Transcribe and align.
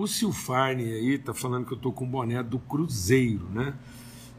O 0.00 0.06
Silfarne 0.06 0.84
aí 0.84 1.18
tá 1.18 1.34
falando 1.34 1.66
que 1.66 1.74
eu 1.74 1.76
tô 1.76 1.92
com 1.92 2.06
o 2.06 2.08
boné 2.08 2.42
do 2.42 2.58
Cruzeiro, 2.58 3.46
né? 3.52 3.74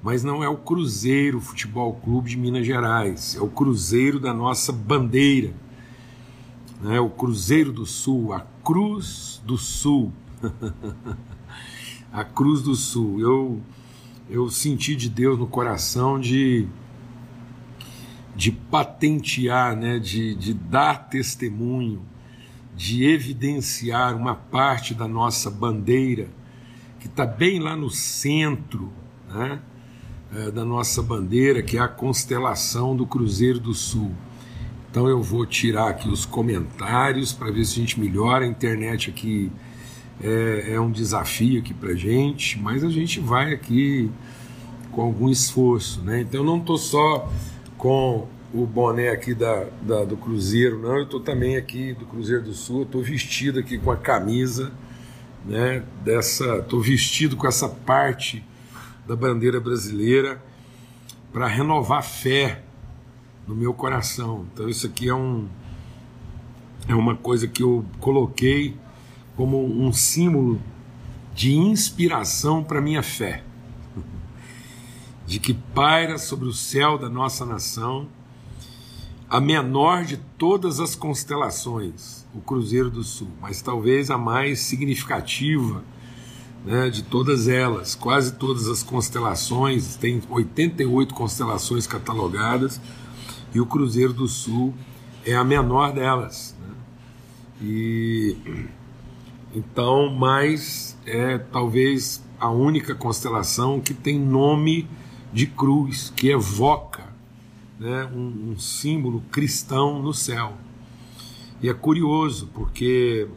Mas 0.01 0.23
não 0.23 0.43
é 0.43 0.49
o 0.49 0.57
Cruzeiro 0.57 1.39
Futebol 1.39 1.93
Clube 2.03 2.31
de 2.31 2.35
Minas 2.35 2.65
Gerais, 2.65 3.35
é 3.35 3.41
o 3.41 3.47
Cruzeiro 3.47 4.19
da 4.19 4.33
nossa 4.33 4.71
bandeira, 4.71 5.53
né? 6.81 6.99
O 6.99 7.11
Cruzeiro 7.11 7.71
do 7.71 7.85
Sul, 7.85 8.33
a 8.33 8.39
Cruz 8.39 9.39
do 9.45 9.55
Sul. 9.55 10.11
a 12.11 12.23
Cruz 12.23 12.63
do 12.63 12.73
Sul. 12.73 13.19
Eu 13.19 13.61
eu 14.31 14.49
senti 14.49 14.95
de 14.95 15.09
Deus 15.09 15.37
no 15.37 15.45
coração 15.45 16.19
de 16.19 16.67
de 18.35 18.51
patentear, 18.51 19.75
né, 19.75 19.99
de, 19.99 20.33
de 20.33 20.55
dar 20.55 21.07
testemunho 21.07 22.01
de 22.75 23.05
evidenciar 23.05 24.15
uma 24.15 24.35
parte 24.35 24.93
da 24.93 25.07
nossa 25.07 25.49
bandeira, 25.49 26.27
que 26.99 27.07
está 27.07 27.25
bem 27.25 27.59
lá 27.59 27.75
no 27.75 27.89
centro 27.89 28.91
né, 29.29 29.59
é, 30.33 30.51
da 30.51 30.63
nossa 30.63 31.01
bandeira, 31.01 31.61
que 31.61 31.77
é 31.77 31.81
a 31.81 31.87
constelação 31.87 32.95
do 32.95 33.05
Cruzeiro 33.05 33.59
do 33.59 33.73
Sul. 33.73 34.11
Então 34.89 35.07
eu 35.07 35.21
vou 35.21 35.45
tirar 35.45 35.89
aqui 35.89 36.09
os 36.09 36.25
comentários 36.25 37.31
para 37.31 37.49
ver 37.49 37.65
se 37.65 37.73
a 37.73 37.81
gente 37.81 37.99
melhora. 37.99 38.43
A 38.43 38.47
internet 38.47 39.09
aqui 39.09 39.51
é, 40.21 40.73
é 40.73 40.81
um 40.81 40.91
desafio 40.91 41.59
aqui 41.59 41.73
para 41.73 41.95
gente, 41.95 42.59
mas 42.59 42.83
a 42.83 42.89
gente 42.89 43.19
vai 43.19 43.53
aqui 43.53 44.11
com 44.91 45.01
algum 45.01 45.29
esforço, 45.29 46.01
né? 46.01 46.21
Então 46.21 46.41
eu 46.41 46.45
não 46.45 46.57
estou 46.57 46.77
só 46.77 47.31
com 47.77 48.27
o 48.53 48.65
boné 48.65 49.09
aqui 49.09 49.33
da, 49.33 49.65
da, 49.81 50.03
do 50.03 50.17
Cruzeiro, 50.17 50.79
não. 50.79 50.97
Eu 50.97 51.03
estou 51.03 51.19
também 51.19 51.55
aqui 51.55 51.93
do 51.93 52.05
Cruzeiro 52.05 52.43
do 52.43 52.53
Sul. 52.53 52.83
Estou 52.83 53.01
vestido 53.01 53.59
aqui 53.59 53.77
com 53.77 53.91
a 53.91 53.97
camisa, 53.97 54.71
né? 55.45 55.83
Dessa, 56.03 56.57
estou 56.57 56.81
vestido 56.81 57.37
com 57.37 57.47
essa 57.47 57.69
parte 57.69 58.43
da 59.07 59.15
bandeira 59.15 59.59
brasileira 59.59 60.41
para 61.31 61.47
renovar 61.47 62.03
fé 62.03 62.63
no 63.47 63.55
meu 63.55 63.73
coração. 63.73 64.45
Então 64.53 64.67
isso 64.67 64.85
aqui 64.85 65.07
é 65.07 65.15
um 65.15 65.47
é 66.87 66.95
uma 66.95 67.15
coisa 67.15 67.47
que 67.47 67.61
eu 67.61 67.85
coloquei 67.99 68.75
como 69.35 69.63
um 69.63 69.93
símbolo 69.93 70.59
de 71.33 71.53
inspiração 71.53 72.63
para 72.63 72.81
minha 72.81 73.03
fé, 73.03 73.43
de 75.25 75.39
que 75.39 75.53
paira 75.53 76.17
sobre 76.17 76.47
o 76.47 76.53
céu 76.53 76.97
da 76.97 77.07
nossa 77.07 77.45
nação 77.45 78.09
a 79.31 79.39
menor 79.39 80.03
de 80.03 80.17
todas 80.37 80.81
as 80.81 80.93
constelações, 80.93 82.27
o 82.35 82.41
Cruzeiro 82.41 82.89
do 82.89 83.01
Sul, 83.01 83.29
mas 83.39 83.61
talvez 83.61 84.11
a 84.11 84.17
mais 84.17 84.59
significativa 84.59 85.81
né, 86.65 86.89
de 86.89 87.01
todas 87.01 87.47
elas. 87.47 87.95
Quase 87.95 88.33
todas 88.33 88.67
as 88.67 88.83
constelações, 88.83 89.95
tem 89.95 90.21
88 90.29 91.13
constelações 91.13 91.87
catalogadas, 91.87 92.81
e 93.55 93.61
o 93.61 93.65
Cruzeiro 93.65 94.11
do 94.11 94.27
Sul 94.27 94.73
é 95.25 95.33
a 95.33 95.45
menor 95.45 95.93
delas. 95.93 96.53
Né? 96.59 96.75
E 97.61 98.37
então, 99.55 100.09
mais 100.09 100.97
é 101.05 101.37
talvez 101.37 102.21
a 102.37 102.49
única 102.49 102.93
constelação 102.93 103.79
que 103.79 103.93
tem 103.93 104.19
nome 104.19 104.89
de 105.31 105.47
cruz, 105.47 106.11
que 106.17 106.27
evoca 106.27 107.10
né, 107.81 108.05
um, 108.13 108.51
um 108.51 108.59
símbolo 108.59 109.23
cristão 109.31 109.99
no 109.99 110.13
céu. 110.13 110.53
E 111.59 111.67
é 111.67 111.73
curioso, 111.73 112.47
porque 112.53 113.27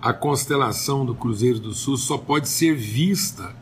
a 0.00 0.10
constelação 0.14 1.04
do 1.04 1.14
Cruzeiro 1.14 1.60
do 1.60 1.74
Sul 1.74 1.98
só 1.98 2.16
pode 2.16 2.48
ser 2.48 2.74
vista 2.74 3.54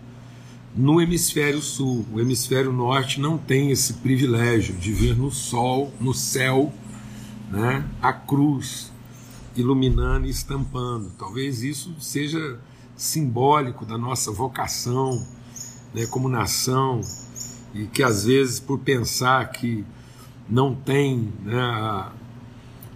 no 0.77 1.01
hemisfério 1.01 1.61
sul. 1.61 2.07
O 2.13 2.21
hemisfério 2.21 2.73
norte 2.73 3.21
não 3.21 3.37
tem 3.37 3.73
esse 3.73 3.95
privilégio 3.95 4.77
de 4.77 4.93
ver 4.93 5.17
no 5.17 5.33
sol, 5.33 5.93
no 6.01 6.15
céu, 6.15 6.73
né, 7.51 7.85
a 8.01 8.13
cruz 8.13 8.93
iluminando 9.57 10.29
e 10.29 10.31
estampando. 10.31 11.11
Talvez 11.19 11.65
isso 11.65 11.93
seja 11.99 12.61
simbólico 12.95 13.85
da 13.85 13.99
nossa 13.99 14.31
vocação 14.31 15.27
né, 15.93 16.07
como 16.07 16.29
nação, 16.29 17.01
e 17.75 17.87
que 17.87 18.03
às 18.03 18.25
vezes 18.25 18.59
por 18.61 18.79
pensar 18.79 19.51
que 19.51 19.85
não 20.49 20.75
tem 20.75 21.33
né, 21.45 22.09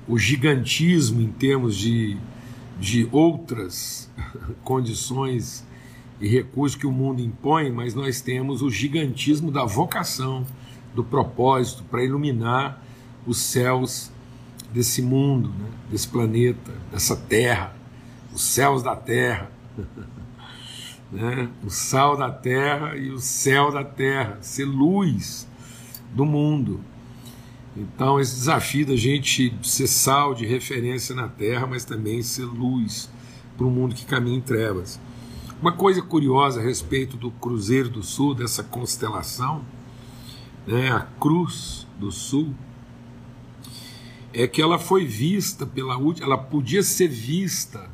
o 0.09 0.19
gigantismo 0.19 1.21
em 1.21 1.31
termos 1.31 1.77
de, 1.77 2.17
de 2.79 3.09
outras 3.13 4.11
condições 4.65 5.65
e 6.21 6.29
recursos 6.29 6.77
que 6.77 6.87
o 6.87 6.93
mundo 6.93 7.21
impõe, 7.21 7.71
mas 7.71 7.95
nós 7.95 8.21
temos 8.21 8.63
o 8.63 8.71
gigantismo 8.71 9.51
da 9.51 9.65
vocação, 9.65 10.47
do 10.95 11.03
propósito 11.03 11.83
para 11.85 12.05
iluminar 12.05 12.83
os 13.27 13.39
céus 13.39 14.13
desse 14.73 15.03
mundo, 15.03 15.49
né, 15.51 15.69
desse 15.91 16.09
planeta, 16.09 16.73
dessa 16.91 17.17
terra, 17.17 17.75
os 18.33 18.43
céus 18.43 18.83
da 18.83 18.97
terra. 18.97 19.51
né? 21.15 21.49
o 21.65 21.71
sal 21.71 22.17
da 22.17 22.31
terra 22.31 22.97
e 22.97 23.11
o 23.11 23.19
céu 23.19 23.71
da 23.71 23.85
terra, 23.85 24.39
ser 24.41 24.65
luz 24.65 25.47
do 26.13 26.25
mundo. 26.25 26.81
Então, 27.77 28.21
esse 28.21 28.35
desafio 28.35 28.87
da 28.87 28.97
gente 28.97 29.57
ser 29.63 29.87
sal 29.87 30.35
de 30.35 30.45
referência 30.45 31.15
na 31.15 31.29
terra, 31.29 31.67
mas 31.67 31.85
também 31.85 32.23
ser 32.23 32.45
luz 32.45 33.09
para 33.57 33.67
um 33.67 33.71
mundo 33.71 33.95
que 33.95 34.05
caminha 34.05 34.39
em 34.39 34.41
trevas. 34.41 35.01
Uma 35.61 35.73
coisa 35.73 36.03
curiosa 36.03 36.61
a 36.61 36.63
respeito 36.63 37.17
do 37.17 37.31
Cruzeiro 37.31 37.89
do 37.89 38.03
Sul, 38.03 38.35
dessa 38.35 38.63
constelação, 38.63 39.65
né, 40.67 40.91
a 40.91 41.01
Cruz 41.01 41.87
do 41.99 42.11
Sul, 42.11 42.55
é 44.33 44.49
que 44.49 44.61
ela 44.61 44.81
foi 44.81 45.07
vista 45.07 45.65
pela 45.65 45.97
última, 45.97 46.27
ela 46.27 46.39
podia 46.39 46.83
ser 46.83 47.09
vista 47.09 47.89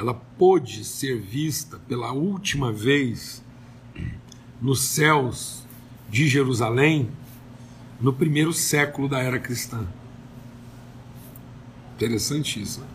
ela 0.00 0.14
pôde 0.14 0.82
ser 0.82 1.20
vista 1.20 1.78
pela 1.86 2.10
última 2.10 2.72
vez 2.72 3.44
nos 4.58 4.80
céus 4.80 5.62
de 6.08 6.26
Jerusalém 6.26 7.10
no 8.00 8.10
primeiro 8.10 8.50
século 8.50 9.06
da 9.06 9.18
era 9.18 9.38
cristã. 9.38 9.86
Né? 12.78 12.86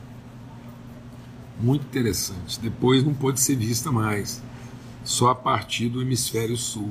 Muito 1.59 1.85
interessante. 1.85 2.59
Depois 2.59 3.03
não 3.03 3.13
pôde 3.13 3.39
ser 3.39 3.55
vista 3.55 3.91
mais, 3.91 4.41
só 5.03 5.29
a 5.29 5.35
partir 5.35 5.89
do 5.89 6.01
hemisfério 6.01 6.57
sul. 6.57 6.89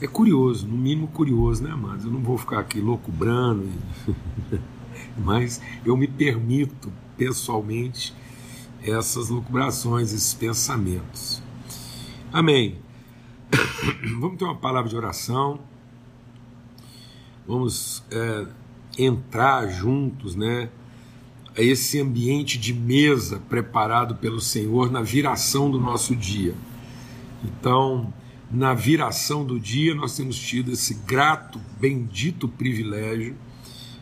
É 0.00 0.06
curioso, 0.06 0.68
no 0.68 0.76
mínimo 0.76 1.08
curioso, 1.08 1.64
né, 1.64 1.70
amados? 1.72 2.04
Eu 2.04 2.12
não 2.12 2.22
vou 2.22 2.38
ficar 2.38 2.60
aqui 2.60 2.80
loucubrando, 2.80 3.68
mas 5.18 5.60
eu 5.84 5.96
me 5.96 6.06
permito 6.06 6.92
pessoalmente 7.16 8.14
essas 8.84 9.28
lucubrações, 9.28 10.12
esses 10.12 10.34
pensamentos. 10.34 11.42
Amém. 12.32 12.78
Vamos 14.20 14.38
ter 14.38 14.44
uma 14.44 14.56
palavra 14.56 14.88
de 14.88 14.96
oração. 14.96 15.60
Vamos 17.46 18.02
é, 18.10 18.46
entrar 18.98 19.68
juntos, 19.68 20.34
né? 20.34 20.68
A 21.56 21.62
esse 21.62 22.00
ambiente 22.00 22.58
de 22.58 22.74
mesa 22.74 23.40
preparado 23.48 24.16
pelo 24.16 24.40
Senhor 24.40 24.90
na 24.90 25.02
viração 25.02 25.70
do 25.70 25.78
nosso 25.78 26.14
dia. 26.16 26.54
Então, 27.44 28.12
na 28.50 28.74
viração 28.74 29.44
do 29.44 29.58
dia, 29.58 29.94
nós 29.94 30.16
temos 30.16 30.36
tido 30.36 30.72
esse 30.72 30.94
grato, 30.94 31.60
bendito 31.78 32.48
privilégio 32.48 33.36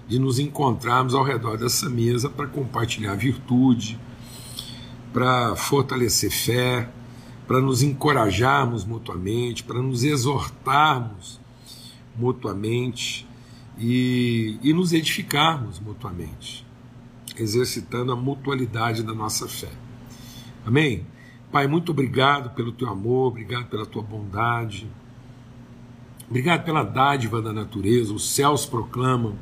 de 0.09 0.19
nos 0.19 0.39
encontrarmos 0.39 1.15
ao 1.15 1.25
redor 1.25 1.57
dessa 1.57 1.89
mesa 1.89 2.29
para 2.29 2.47
compartilhar 2.47 3.15
virtude, 3.15 3.99
para 5.13 5.55
fortalecer 5.57 6.31
fé, 6.31 6.89
para 7.47 7.61
nos 7.61 7.83
encorajarmos 7.83 8.85
mutuamente, 8.85 9.63
para 9.63 9.81
nos 9.83 10.05
exortarmos 10.05 11.41
mutuamente 12.17 13.27
e, 13.79 14.59
e 14.63 14.73
nos 14.73 14.93
edificarmos 14.93 15.79
mutuamente, 15.81 16.67
exercitando 17.37 18.13
a 18.13 18.17
mutualidade 18.17 19.03
da 19.03 19.15
nossa 19.15 19.49
fé. 19.49 19.71
Amém? 20.65 21.05
Pai, 21.51 21.67
muito 21.67 21.93
obrigado 21.93 22.55
pelo 22.55 22.73
teu 22.73 22.89
amor, 22.89 23.29
obrigado 23.29 23.67
pela 23.67 23.85
tua 23.85 24.03
bondade, 24.03 24.89
obrigado 26.29 26.65
pela 26.65 26.83
dádiva 26.83 27.43
da 27.43 27.53
natureza. 27.53 28.15
Os 28.15 28.31
céus 28.31 28.65
proclamam 28.65 29.37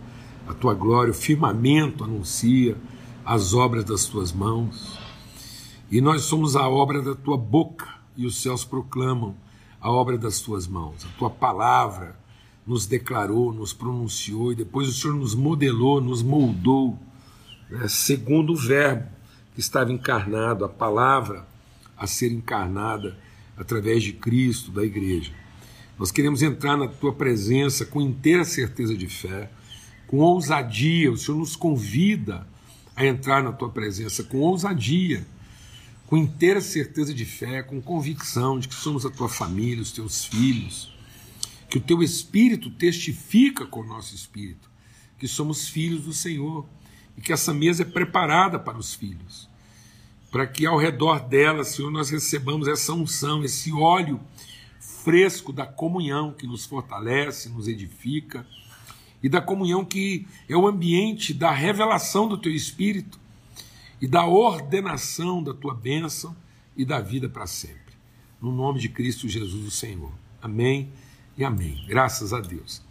a 0.49 0.55
tua 0.55 0.75
glória, 0.75 1.13
o 1.13 1.15
firmamento 1.15 2.03
anuncia 2.03 2.77
as 3.25 3.55
obras 3.55 3.85
das 3.85 4.07
tuas 4.07 4.33
mãos. 4.33 5.00
E 5.91 6.01
nós 6.01 6.23
somos 6.23 6.55
a 6.55 6.69
obra 6.69 7.03
da 7.03 7.15
tua 7.15 7.37
boca, 7.37 7.89
e 8.17 8.25
os 8.25 8.41
céus 8.41 8.65
proclamam 8.65 9.35
a 9.81 9.91
obra 9.91 10.17
das 10.17 10.41
tuas 10.41 10.67
mãos. 10.67 11.05
A 11.05 11.19
tua 11.19 11.31
palavra 11.31 12.17
nos 12.67 12.87
declarou, 12.87 13.53
nos 13.53 13.73
pronunciou, 13.73 14.53
e 14.53 14.55
depois 14.55 14.89
o 14.89 14.93
Senhor 14.93 15.17
nos 15.17 15.35
modelou, 15.35 16.01
nos 16.01 16.23
moldou, 16.23 16.97
né, 17.69 17.89
segundo 17.89 18.53
o 18.53 18.57
Verbo 18.57 19.09
que 19.55 19.61
estava 19.61 19.93
encarnado, 19.93 20.65
a 20.65 20.69
palavra 20.69 21.47
a 21.97 22.07
ser 22.07 22.31
encarnada 22.31 23.19
através 23.57 24.03
de 24.03 24.13
Cristo, 24.13 24.71
da 24.71 24.85
igreja. 24.85 25.33
Nós 25.99 26.11
queremos 26.11 26.41
entrar 26.41 26.77
na 26.77 26.87
tua 26.87 27.13
presença 27.13 27.85
com 27.85 28.01
inteira 28.01 28.45
certeza 28.45 28.97
de 28.97 29.07
fé, 29.07 29.51
com 30.07 30.19
ousadia. 30.19 31.11
O 31.13 31.17
Senhor 31.17 31.37
nos 31.37 31.57
convida 31.57 32.47
a 32.97 33.05
entrar 33.05 33.43
na 33.43 33.53
tua 33.53 33.69
presença 33.69 34.23
com 34.25 34.39
ousadia, 34.39 35.27
com 36.11 36.17
inteira 36.17 36.61
certeza 36.61 37.15
de 37.15 37.25
fé, 37.25 37.63
com 37.63 37.81
convicção 37.81 38.59
de 38.59 38.67
que 38.67 38.75
somos 38.75 39.07
a 39.07 39.11
tua 39.11 39.29
família, 39.29 39.81
os 39.81 39.93
teus 39.93 40.25
filhos, 40.25 40.93
que 41.69 41.79
o 41.79 41.81
teu 41.81 42.03
espírito 42.03 42.69
testifica 42.69 43.65
com 43.65 43.81
o 43.81 43.87
nosso 43.87 44.13
espírito 44.13 44.69
que 45.17 45.29
somos 45.29 45.69
filhos 45.69 46.03
do 46.03 46.13
Senhor 46.13 46.67
e 47.17 47.21
que 47.21 47.33
essa 47.33 47.55
mesa 47.55 47.83
é 47.83 47.85
preparada 47.85 48.59
para 48.59 48.77
os 48.79 48.95
filhos, 48.95 49.49
para 50.33 50.47
que 50.47 50.67
ao 50.67 50.79
redor 50.79 51.21
dela, 51.21 51.63
Senhor, 51.63 51.91
nós 51.91 52.11
recebamos 52.11 52.67
essa 52.67 52.93
unção, 52.93 53.45
esse 53.45 53.71
óleo 53.71 54.19
fresco 54.81 55.53
da 55.53 55.67
comunhão 55.67 56.33
que 56.33 56.47
nos 56.47 56.65
fortalece, 56.65 57.51
nos 57.51 57.69
edifica, 57.69 58.45
e 59.23 59.29
da 59.29 59.41
comunhão 59.41 59.85
que 59.85 60.27
é 60.49 60.57
o 60.57 60.67
ambiente 60.67 61.33
da 61.33 61.53
revelação 61.53 62.27
do 62.27 62.39
teu 62.39 62.53
espírito 62.53 63.21
e 64.01 64.09
da 64.09 64.25
ordenação 64.25 65.43
da 65.43 65.53
tua 65.53 65.75
bênção 65.75 66.35
e 66.77 66.85
da 66.85 67.01
vida 67.01 67.29
para 67.29 67.47
sempre. 67.47 67.95
No 68.41 68.51
nome 68.51 68.81
de 68.81 68.89
Cristo 68.89 69.29
Jesus, 69.29 69.67
o 69.67 69.71
Senhor. 69.71 70.13
Amém 70.41 70.91
e 71.37 71.45
amém. 71.45 71.85
Graças 71.87 72.33
a 72.33 72.41
Deus. 72.41 72.83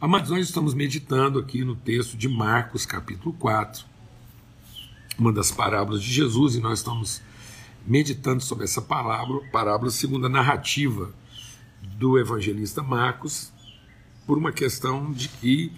Amados, 0.00 0.30
nós 0.30 0.46
estamos 0.46 0.74
meditando 0.74 1.38
aqui 1.38 1.64
no 1.64 1.76
texto 1.76 2.16
de 2.16 2.28
Marcos, 2.28 2.86
capítulo 2.86 3.34
4, 3.34 3.84
uma 5.18 5.32
das 5.32 5.50
parábolas 5.50 6.02
de 6.02 6.12
Jesus, 6.12 6.54
e 6.54 6.60
nós 6.60 6.78
estamos 6.78 7.22
meditando 7.86 8.42
sobre 8.42 8.64
essa 8.64 8.82
parábola, 8.82 9.42
parábola 9.50 9.90
segundo 9.90 10.26
a 10.26 10.28
narrativa 10.28 11.14
do 11.98 12.18
evangelista 12.18 12.82
Marcos, 12.82 13.52
por 14.26 14.36
uma 14.36 14.52
questão 14.52 15.12
de 15.12 15.28
que 15.28 15.72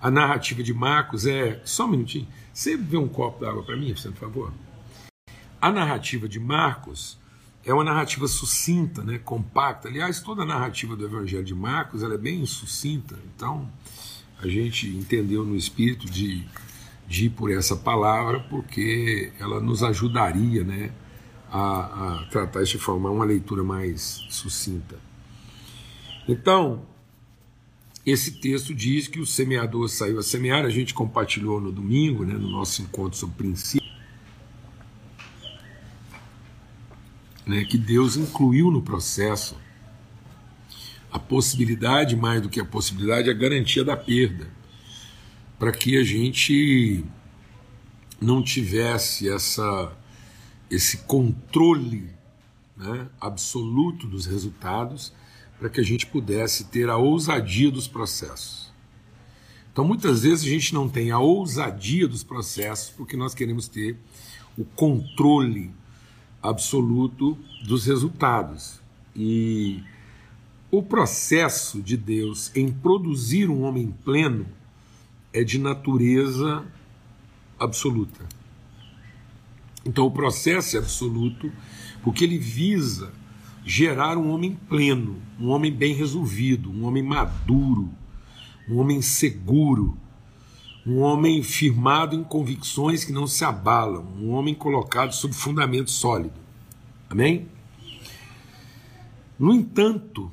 a 0.00 0.10
narrativa 0.10 0.62
de 0.62 0.72
Marcos 0.72 1.26
é. 1.26 1.60
Só 1.64 1.84
um 1.84 1.88
minutinho. 1.88 2.28
Você 2.52 2.76
vê 2.76 2.96
um 2.96 3.08
copo 3.08 3.44
d'água 3.44 3.62
para 3.62 3.76
mim, 3.76 3.94
por 3.94 4.12
favor? 4.14 4.52
A 5.60 5.70
narrativa 5.70 6.28
de 6.28 6.40
Marcos 6.40 7.18
é 7.64 7.72
uma 7.72 7.84
narrativa 7.84 8.26
sucinta, 8.26 9.02
né, 9.02 9.18
compacta. 9.18 9.88
Aliás, 9.88 10.20
toda 10.20 10.42
a 10.42 10.46
narrativa 10.46 10.96
do 10.96 11.04
Evangelho 11.04 11.44
de 11.44 11.54
Marcos 11.54 12.02
ela 12.02 12.14
é 12.14 12.18
bem 12.18 12.44
sucinta. 12.46 13.18
Então, 13.34 13.70
a 14.42 14.48
gente 14.48 14.88
entendeu 14.88 15.44
no 15.44 15.54
espírito 15.54 16.10
de, 16.10 16.46
de 17.06 17.26
ir 17.26 17.30
por 17.30 17.50
essa 17.50 17.76
palavra, 17.76 18.40
porque 18.40 19.32
ela 19.38 19.60
nos 19.60 19.82
ajudaria 19.82 20.64
né, 20.64 20.92
a, 21.50 22.22
a 22.22 22.26
tratar 22.30 22.62
isso 22.62 22.72
de 22.72 22.78
forma 22.78 23.10
uma 23.10 23.24
leitura 23.24 23.62
mais 23.62 24.24
sucinta. 24.30 24.96
Então, 26.26 26.86
esse 28.10 28.32
texto 28.32 28.74
diz 28.74 29.08
que 29.08 29.20
o 29.20 29.26
semeador 29.26 29.88
saiu 29.88 30.18
a 30.18 30.22
semear, 30.22 30.64
a 30.64 30.70
gente 30.70 30.94
compartilhou 30.94 31.60
no 31.60 31.70
domingo, 31.70 32.24
né, 32.24 32.34
no 32.34 32.48
nosso 32.48 32.82
encontro 32.82 33.18
sobre 33.18 33.36
princípio, 33.36 33.88
né, 37.46 37.64
que 37.64 37.78
Deus 37.78 38.16
incluiu 38.16 38.70
no 38.70 38.82
processo 38.82 39.56
a 41.12 41.18
possibilidade, 41.18 42.14
mais 42.16 42.40
do 42.40 42.48
que 42.48 42.60
a 42.60 42.64
possibilidade, 42.64 43.28
a 43.28 43.34
garantia 43.34 43.84
da 43.84 43.96
perda, 43.96 44.48
para 45.58 45.72
que 45.72 45.98
a 45.98 46.04
gente 46.04 47.04
não 48.20 48.42
tivesse 48.42 49.28
essa, 49.28 49.92
esse 50.70 50.98
controle 50.98 52.10
né, 52.76 53.08
absoluto 53.20 54.06
dos 54.06 54.26
resultados 54.26 55.12
para 55.60 55.68
que 55.68 55.78
a 55.78 55.84
gente 55.84 56.06
pudesse 56.06 56.64
ter 56.64 56.88
a 56.88 56.96
ousadia 56.96 57.70
dos 57.70 57.86
processos. 57.86 58.72
Então, 59.70 59.84
muitas 59.84 60.22
vezes 60.22 60.46
a 60.46 60.48
gente 60.48 60.72
não 60.72 60.88
tem 60.88 61.10
a 61.10 61.18
ousadia 61.18 62.08
dos 62.08 62.24
processos 62.24 62.88
porque 62.96 63.14
nós 63.14 63.34
queremos 63.34 63.68
ter 63.68 63.98
o 64.56 64.64
controle 64.64 65.70
absoluto 66.42 67.36
dos 67.62 67.84
resultados. 67.84 68.80
E 69.14 69.82
o 70.70 70.82
processo 70.82 71.82
de 71.82 71.94
Deus 71.94 72.50
em 72.56 72.72
produzir 72.72 73.50
um 73.50 73.62
homem 73.62 73.94
pleno 74.02 74.46
é 75.30 75.44
de 75.44 75.58
natureza 75.58 76.64
absoluta. 77.58 78.24
Então, 79.84 80.06
o 80.06 80.10
processo 80.10 80.76
é 80.76 80.78
absoluto 80.80 81.52
porque 82.02 82.24
ele 82.24 82.38
visa 82.38 83.19
gerar 83.64 84.16
um 84.16 84.30
homem 84.30 84.58
pleno, 84.68 85.20
um 85.38 85.48
homem 85.48 85.72
bem 85.72 85.94
resolvido, 85.94 86.70
um 86.70 86.84
homem 86.84 87.02
maduro, 87.02 87.90
um 88.68 88.78
homem 88.78 89.02
seguro, 89.02 89.96
um 90.86 91.00
homem 91.00 91.42
firmado 91.42 92.16
em 92.16 92.24
convicções 92.24 93.04
que 93.04 93.12
não 93.12 93.26
se 93.26 93.44
abalam, 93.44 94.04
um 94.18 94.30
homem 94.30 94.54
colocado 94.54 95.12
sob 95.12 95.34
fundamento 95.34 95.90
sólido. 95.90 96.40
Amém? 97.08 97.48
No 99.38 99.52
entanto, 99.54 100.30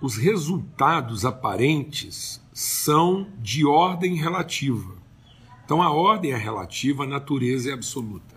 os 0.00 0.16
resultados 0.16 1.24
aparentes 1.24 2.40
são 2.52 3.26
de 3.38 3.66
ordem 3.66 4.14
relativa. 4.14 4.94
Então 5.64 5.82
a 5.82 5.90
ordem 5.90 6.32
é 6.32 6.36
relativa, 6.36 7.04
a 7.04 7.06
natureza 7.06 7.70
é 7.70 7.72
absoluta. 7.72 8.35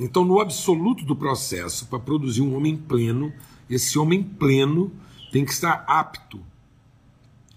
Então, 0.00 0.24
no 0.24 0.40
absoluto 0.40 1.04
do 1.04 1.14
processo, 1.14 1.86
para 1.86 1.98
produzir 1.98 2.42
um 2.42 2.56
homem 2.56 2.76
pleno, 2.76 3.32
esse 3.68 3.98
homem 3.98 4.22
pleno 4.22 4.92
tem 5.30 5.44
que 5.44 5.52
estar 5.52 5.84
apto, 5.86 6.40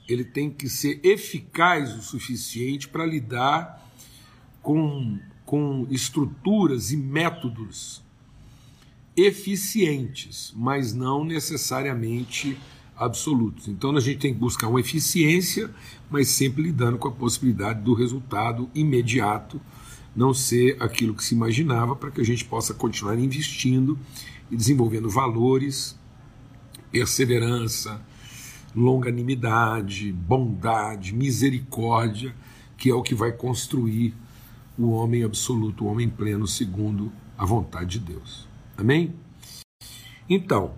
ele 0.07 0.23
tem 0.23 0.49
que 0.49 0.69
ser 0.69 0.99
eficaz 1.03 1.95
o 1.95 2.01
suficiente 2.01 2.87
para 2.87 3.05
lidar 3.05 3.83
com, 4.61 5.19
com 5.45 5.87
estruturas 5.89 6.91
e 6.91 6.97
métodos 6.97 8.03
eficientes, 9.17 10.53
mas 10.55 10.93
não 10.93 11.23
necessariamente 11.23 12.57
absolutos. 12.95 13.67
Então 13.67 13.95
a 13.95 13.99
gente 13.99 14.19
tem 14.19 14.33
que 14.33 14.39
buscar 14.39 14.67
uma 14.67 14.79
eficiência, 14.79 15.69
mas 16.09 16.29
sempre 16.29 16.63
lidando 16.63 16.97
com 16.97 17.07
a 17.07 17.11
possibilidade 17.11 17.81
do 17.81 17.93
resultado 17.93 18.69
imediato 18.73 19.59
não 20.15 20.33
ser 20.33 20.81
aquilo 20.81 21.13
que 21.13 21.23
se 21.23 21.35
imaginava, 21.35 21.95
para 21.95 22.09
que 22.09 22.21
a 22.21 22.25
gente 22.25 22.45
possa 22.45 22.73
continuar 22.73 23.19
investindo 23.19 23.99
e 24.49 24.55
desenvolvendo 24.55 25.09
valores, 25.09 25.97
perseverança, 26.91 28.01
longanimidade, 28.73 30.11
bondade, 30.11 31.13
misericórdia, 31.13 32.35
que 32.77 32.89
é 32.89 32.93
o 32.93 33.01
que 33.01 33.15
vai 33.15 33.31
construir 33.31 34.13
o 34.77 34.91
homem 34.91 35.23
absoluto, 35.23 35.85
o 35.85 35.87
homem 35.87 36.09
pleno, 36.09 36.47
segundo 36.47 37.11
a 37.37 37.45
vontade 37.45 37.99
de 37.99 38.13
Deus. 38.13 38.47
Amém? 38.77 39.13
Então, 40.29 40.77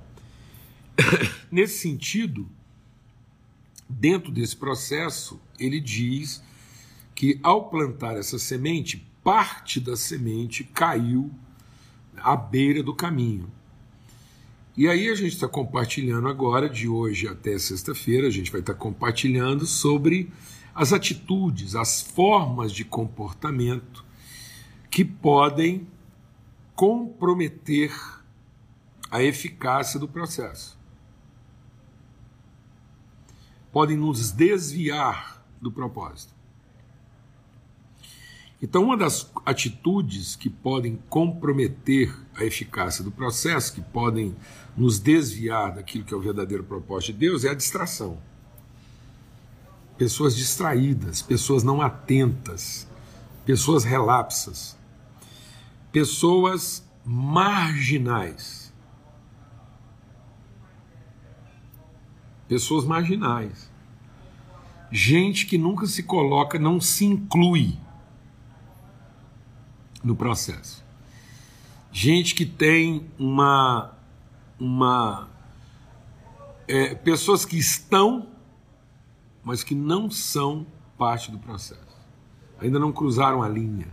nesse 1.52 1.80
sentido, 1.80 2.48
dentro 3.90 4.32
desse 4.32 4.56
processo, 4.56 5.40
ele 5.60 5.80
diz 5.80 6.44
que 7.16 7.40
ao 7.42 7.70
plantar 7.70 8.18
essa 8.18 8.38
semente, 8.38 9.07
parte 9.28 9.82
da 9.82 9.98
semente 9.98 10.64
caiu 10.64 11.30
à 12.16 12.34
beira 12.34 12.82
do 12.82 12.96
caminho. 12.96 13.52
E 14.78 14.88
aí 14.88 15.10
a 15.10 15.16
gente 15.16 15.34
está 15.34 15.50
compartilhando 15.50 16.30
agora, 16.30 16.70
de 16.70 16.88
hoje 16.88 17.28
até 17.28 17.60
sexta-feira, 17.60 18.28
a 18.28 18.30
gente 18.30 18.50
vai 18.50 18.62
estar 18.62 18.74
tá 18.74 18.80
compartilhando 18.80 19.66
sobre 19.66 20.32
as 20.74 20.94
atitudes, 20.94 21.76
as 21.76 22.02
formas 22.02 22.72
de 22.72 22.86
comportamento 22.86 24.06
que 24.90 25.04
podem 25.04 25.86
comprometer 26.74 27.94
a 29.12 29.22
eficácia 29.22 30.00
do 30.00 30.08
processo. 30.08 30.80
Podem 33.74 33.98
nos 33.98 34.32
desviar 34.32 35.46
do 35.62 35.70
propósito. 35.70 36.37
Então, 38.62 38.84
uma 38.84 38.98
das 38.98 39.32
atitudes 39.46 40.36
que 40.36 40.50
podem 40.50 41.00
comprometer 41.10 42.14
a 42.36 42.44
eficácia 42.44 43.04
do 43.04 43.12
processo, 43.12 43.74
que 43.74 43.82
podem 43.82 44.36
nos 44.76 45.00
desviar 45.00 45.76
daquilo 45.76 46.04
que 46.04 46.14
é 46.14 46.18
o 46.18 46.22
verdadeiro 46.22 46.64
propósito 46.64 47.14
de 47.14 47.20
Deus, 47.20 47.46
é 47.46 47.50
a 47.50 47.54
distração. 47.54 48.18
Pessoas 49.96 50.36
distraídas, 50.36 51.22
pessoas 51.22 51.64
não 51.64 51.82
atentas, 51.82 52.88
pessoas 53.46 53.84
relapsas, 53.84 54.76
pessoas 55.92 56.84
marginais. 57.06 58.74
Pessoas 62.48 62.86
marginais. 62.86 63.70
Gente 64.92 65.46
que 65.46 65.58
nunca 65.58 65.86
se 65.86 66.02
coloca, 66.02 66.58
não 66.58 66.80
se 66.80 67.06
inclui 67.06 67.78
no 70.04 70.16
processo. 70.16 70.84
Gente 71.92 72.36
que 72.36 72.46
tem 72.46 73.10
uma. 73.18 73.94
uma 74.60 75.30
é, 76.68 76.94
pessoas 76.96 77.46
que 77.46 77.58
estão, 77.58 78.28
mas 79.44 79.64
que 79.64 79.74
não 79.74 80.10
são 80.12 80.66
parte 80.98 81.32
do 81.32 81.40
processo. 81.40 81.82
Ainda 82.60 82.80
não 82.80 82.92
cruzaram 82.92 83.42
a 83.42 83.48
linha. 83.48 83.88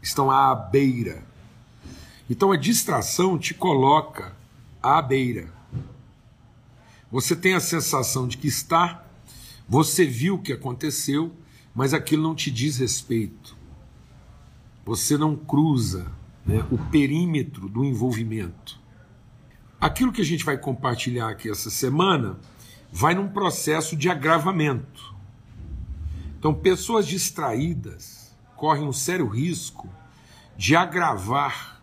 Estão 0.00 0.30
à 0.30 0.54
beira. 0.54 1.24
Então 2.28 2.52
a 2.52 2.56
distração 2.56 3.38
te 3.38 3.54
coloca 3.54 4.36
à 4.82 5.00
beira. 5.00 5.52
Você 7.10 7.34
tem 7.34 7.54
a 7.54 7.60
sensação 7.60 8.26
de 8.26 8.36
que 8.36 8.48
está, 8.48 9.04
você 9.68 10.04
viu 10.04 10.34
o 10.34 10.42
que 10.42 10.52
aconteceu, 10.52 11.32
mas 11.74 11.94
aquilo 11.94 12.22
não 12.22 12.34
te 12.34 12.50
diz 12.50 12.78
respeito. 12.78 13.55
Você 14.86 15.18
não 15.18 15.36
cruza 15.36 16.06
né, 16.46 16.64
o 16.70 16.78
perímetro 16.78 17.68
do 17.68 17.84
envolvimento. 17.84 18.80
Aquilo 19.78 20.12
que 20.12 20.22
a 20.22 20.24
gente 20.24 20.44
vai 20.44 20.56
compartilhar 20.56 21.28
aqui 21.28 21.50
essa 21.50 21.68
semana 21.68 22.38
vai 22.90 23.14
num 23.14 23.28
processo 23.28 23.94
de 23.94 24.08
agravamento. 24.08 25.14
Então, 26.38 26.54
pessoas 26.54 27.06
distraídas 27.06 28.34
correm 28.56 28.84
um 28.84 28.92
sério 28.92 29.26
risco 29.26 29.86
de 30.56 30.74
agravar 30.74 31.82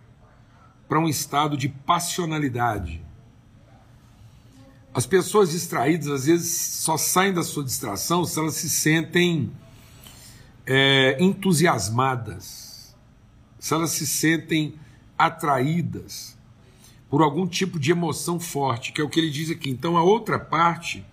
para 0.87 0.99
um 0.99 1.07
estado 1.07 1.55
de 1.55 1.69
passionalidade, 1.69 3.03
as 4.93 5.07
pessoas 5.07 5.49
distraídas 5.49 6.07
às 6.07 6.25
vezes 6.25 6.55
só 6.55 6.97
saem 6.97 7.33
da 7.33 7.41
sua 7.41 7.63
distração 7.63 8.23
se 8.25 8.37
elas 8.37 8.53
se 8.53 8.69
sentem 8.69 9.51
é, 10.67 11.17
entusiasmadas, 11.19 12.62
se 13.63 13.73
elas 13.73 13.91
se 13.91 14.05
sentem 14.05 14.73
atraídas 15.17 16.37
por 17.09 17.21
algum 17.21 17.47
tipo 17.47 17.79
de 17.79 17.91
emoção 17.91 18.37
forte, 18.37 18.91
que 18.91 18.99
é 18.99 19.03
o 19.05 19.07
que 19.07 19.17
ele 19.17 19.29
diz 19.29 19.49
aqui. 19.49 19.69
Então 19.69 19.95
a 19.95 20.03
outra 20.03 20.37
parte 20.37 21.05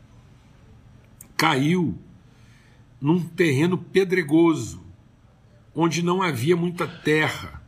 caiu 1.36 1.96
num 3.00 3.20
terreno 3.20 3.78
pedregoso, 3.78 4.82
onde 5.72 6.02
não 6.02 6.22
havia 6.22 6.56
muita 6.56 6.88
terra. 6.88 7.62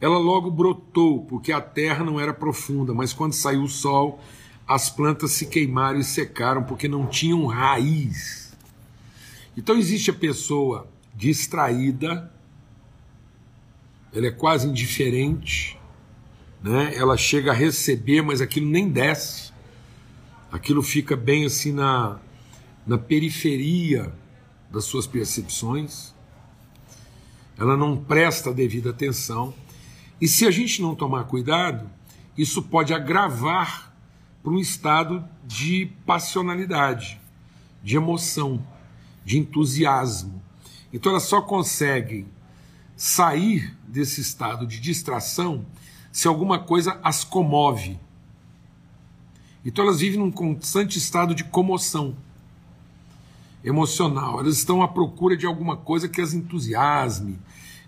Ela 0.00 0.18
logo 0.18 0.50
brotou, 0.50 1.24
porque 1.26 1.52
a 1.52 1.60
terra 1.60 2.02
não 2.02 2.18
era 2.18 2.34
profunda, 2.34 2.92
mas 2.92 3.12
quando 3.12 3.32
saiu 3.32 3.62
o 3.62 3.68
sol, 3.68 4.20
as 4.66 4.90
plantas 4.90 5.30
se 5.30 5.46
queimaram 5.46 6.00
e 6.00 6.04
secaram 6.04 6.64
porque 6.64 6.88
não 6.88 7.06
tinham 7.06 7.46
raiz. 7.46 8.52
Então 9.56 9.76
existe 9.76 10.10
a 10.10 10.14
pessoa 10.14 10.88
distraída, 11.14 12.34
ela 14.16 14.28
é 14.28 14.30
quase 14.30 14.66
indiferente, 14.66 15.78
né? 16.62 16.94
ela 16.96 17.18
chega 17.18 17.50
a 17.50 17.54
receber, 17.54 18.22
mas 18.22 18.40
aquilo 18.40 18.66
nem 18.66 18.88
desce, 18.88 19.52
aquilo 20.50 20.82
fica 20.82 21.14
bem 21.14 21.44
assim 21.44 21.70
na, 21.70 22.18
na 22.86 22.96
periferia 22.96 24.10
das 24.70 24.84
suas 24.84 25.06
percepções, 25.06 26.14
ela 27.58 27.76
não 27.76 27.94
presta 27.94 28.54
devida 28.54 28.88
atenção, 28.88 29.52
e 30.18 30.26
se 30.26 30.46
a 30.46 30.50
gente 30.50 30.80
não 30.80 30.94
tomar 30.94 31.24
cuidado, 31.24 31.90
isso 32.38 32.62
pode 32.62 32.94
agravar 32.94 33.94
para 34.42 34.50
um 34.50 34.58
estado 34.58 35.28
de 35.44 35.92
passionalidade, 36.06 37.20
de 37.82 37.96
emoção, 37.96 38.66
de 39.26 39.38
entusiasmo. 39.38 40.42
Então 40.90 41.12
elas 41.12 41.24
só 41.24 41.42
conseguem 41.42 42.26
sair 42.96 43.76
desse 43.96 44.20
estado 44.20 44.66
de 44.66 44.78
distração 44.78 45.64
se 46.12 46.28
alguma 46.28 46.58
coisa 46.58 47.00
as 47.02 47.24
comove. 47.24 47.98
Então 49.64 49.84
elas 49.84 50.00
vivem 50.00 50.20
num 50.20 50.30
constante 50.30 50.98
estado 50.98 51.34
de 51.34 51.42
comoção 51.44 52.14
emocional. 53.64 54.38
Elas 54.40 54.58
estão 54.58 54.82
à 54.82 54.88
procura 54.88 55.36
de 55.36 55.46
alguma 55.46 55.76
coisa 55.76 56.08
que 56.08 56.20
as 56.20 56.32
entusiasme, 56.34 57.38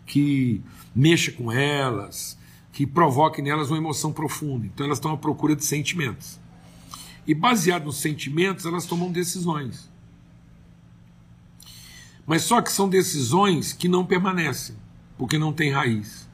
que 0.04 0.62
mexa 0.94 1.30
com 1.30 1.52
elas, 1.52 2.36
que 2.72 2.86
provoque 2.86 3.40
nelas 3.42 3.68
uma 3.68 3.78
emoção 3.78 4.12
profunda. 4.12 4.66
Então 4.66 4.86
elas 4.86 4.98
estão 4.98 5.12
à 5.12 5.16
procura 5.16 5.54
de 5.54 5.64
sentimentos. 5.64 6.40
E 7.26 7.34
baseado 7.34 7.84
nos 7.84 7.98
sentimentos, 7.98 8.64
elas 8.64 8.86
tomam 8.86 9.12
decisões. 9.12 9.90
Mas 12.26 12.42
só 12.42 12.60
que 12.62 12.72
são 12.72 12.88
decisões 12.88 13.72
que 13.72 13.88
não 13.88 14.04
permanecem, 14.04 14.76
porque 15.18 15.36
não 15.36 15.52
têm 15.52 15.72
raiz. 15.72 16.28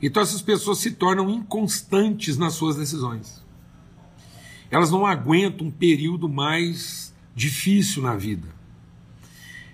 Então 0.00 0.22
essas 0.22 0.40
pessoas 0.40 0.78
se 0.78 0.92
tornam 0.92 1.28
inconstantes 1.28 2.38
nas 2.38 2.54
suas 2.54 2.76
decisões. 2.76 3.44
Elas 4.70 4.90
não 4.90 5.04
aguentam 5.04 5.66
um 5.66 5.70
período 5.70 6.28
mais 6.28 7.12
difícil 7.34 8.02
na 8.02 8.14
vida. 8.14 8.48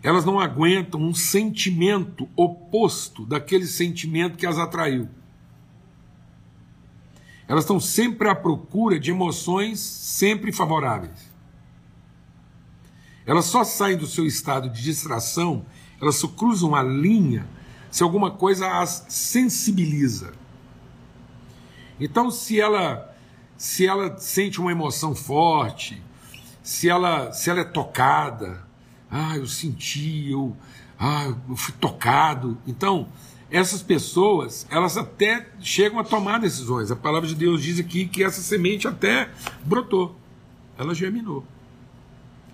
Elas 0.02 0.24
não 0.24 0.40
aguentam 0.40 1.00
um 1.00 1.14
sentimento 1.14 2.28
oposto 2.36 3.24
daquele 3.26 3.66
sentimento 3.66 4.36
que 4.36 4.46
as 4.46 4.58
atraiu. 4.58 5.08
Elas 7.46 7.64
estão 7.64 7.78
sempre 7.78 8.28
à 8.28 8.34
procura 8.34 8.98
de 8.98 9.10
emoções 9.10 9.78
sempre 9.80 10.52
favoráveis. 10.52 11.32
Elas 13.26 13.46
só 13.46 13.64
saem 13.64 13.96
do 13.96 14.06
seu 14.06 14.26
estado 14.26 14.68
de 14.68 14.82
distração, 14.82 15.64
elas 16.04 16.16
só 16.16 16.28
cruzam 16.28 16.74
a 16.74 16.82
linha 16.82 17.46
se 17.90 18.02
alguma 18.02 18.30
coisa 18.30 18.80
as 18.80 19.06
sensibiliza. 19.08 20.32
Então, 21.98 22.30
se 22.30 22.60
ela 22.60 23.10
se 23.56 23.86
ela 23.86 24.18
sente 24.18 24.60
uma 24.60 24.72
emoção 24.72 25.14
forte, 25.14 26.02
se 26.62 26.88
ela 26.88 27.32
se 27.32 27.48
ela 27.48 27.60
é 27.60 27.64
tocada, 27.64 28.66
ah, 29.10 29.36
eu 29.36 29.46
senti, 29.46 30.30
eu, 30.30 30.56
ah, 30.98 31.32
eu 31.48 31.56
fui 31.56 31.72
tocado. 31.80 32.58
Então, 32.66 33.08
essas 33.50 33.80
pessoas, 33.80 34.66
elas 34.70 34.96
até 34.96 35.48
chegam 35.60 36.00
a 36.00 36.04
tomar 36.04 36.40
decisões. 36.40 36.90
A 36.90 36.96
palavra 36.96 37.28
de 37.28 37.34
Deus 37.34 37.62
diz 37.62 37.78
aqui 37.78 38.06
que 38.06 38.24
essa 38.24 38.42
semente 38.42 38.88
até 38.88 39.30
brotou, 39.64 40.16
ela 40.76 40.94
germinou. 40.94 41.44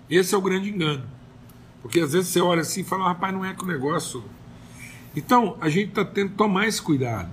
Esse 0.09 0.35
é 0.35 0.37
o 0.37 0.41
grande 0.41 0.69
engano. 0.69 1.03
Porque 1.81 1.99
às 1.99 2.13
vezes 2.13 2.29
você 2.29 2.39
olha 2.39 2.61
assim 2.61 2.81
e 2.81 2.83
fala, 2.83 3.05
rapaz, 3.05 3.33
não 3.33 3.43
é 3.43 3.53
que 3.53 3.63
o 3.63 3.67
negócio. 3.67 4.23
Então, 5.15 5.57
a 5.59 5.67
gente 5.69 5.89
está 5.89 6.05
tendo 6.05 6.29
que 6.29 6.35
tomar 6.35 6.67
esse 6.67 6.81
cuidado. 6.81 7.29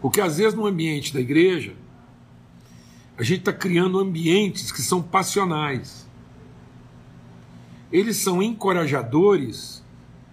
Porque 0.00 0.20
às 0.20 0.38
vezes 0.38 0.54
no 0.54 0.66
ambiente 0.66 1.14
da 1.14 1.20
igreja, 1.20 1.74
a 3.16 3.22
gente 3.22 3.40
está 3.40 3.52
criando 3.52 3.98
ambientes 3.98 4.72
que 4.72 4.82
são 4.82 5.02
passionais. 5.02 6.06
Eles 7.92 8.16
são 8.16 8.42
encorajadores 8.42 9.82